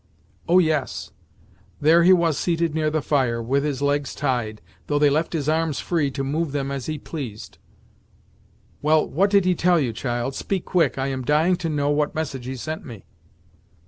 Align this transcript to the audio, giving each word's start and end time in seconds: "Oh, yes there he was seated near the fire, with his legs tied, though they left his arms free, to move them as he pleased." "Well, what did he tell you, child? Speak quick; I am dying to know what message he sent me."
"Oh, 0.49 0.57
yes 0.57 1.11
there 1.79 2.01
he 2.01 2.11
was 2.11 2.35
seated 2.35 2.73
near 2.73 2.89
the 2.89 3.03
fire, 3.03 3.39
with 3.39 3.63
his 3.63 3.83
legs 3.83 4.15
tied, 4.15 4.59
though 4.87 4.97
they 4.97 5.11
left 5.11 5.33
his 5.33 5.47
arms 5.47 5.79
free, 5.79 6.09
to 6.09 6.23
move 6.23 6.53
them 6.53 6.71
as 6.71 6.87
he 6.87 6.97
pleased." 6.97 7.59
"Well, 8.81 9.07
what 9.07 9.29
did 9.29 9.45
he 9.45 9.53
tell 9.53 9.79
you, 9.79 9.93
child? 9.93 10.33
Speak 10.33 10.65
quick; 10.65 10.97
I 10.97 11.09
am 11.09 11.21
dying 11.21 11.55
to 11.57 11.69
know 11.69 11.91
what 11.91 12.15
message 12.15 12.47
he 12.47 12.55
sent 12.55 12.83
me." 12.83 13.05